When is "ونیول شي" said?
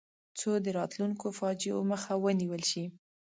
2.23-2.85